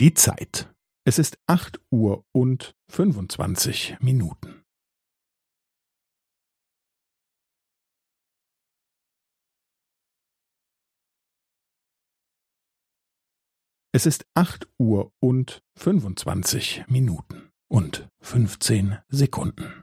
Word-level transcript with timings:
Die 0.00 0.14
Zeit. 0.14 0.72
Es 1.04 1.18
ist 1.18 1.38
acht 1.48 1.80
Uhr 1.90 2.24
und 2.30 2.76
fünfundzwanzig 2.88 3.96
Minuten. 3.98 4.62
Es 13.92 14.06
ist 14.06 14.24
acht 14.36 14.68
Uhr 14.78 15.12
und 15.18 15.64
fünfundzwanzig 15.76 16.84
Minuten 16.88 17.50
und 17.68 18.08
fünfzehn 18.20 18.98
Sekunden. 19.08 19.82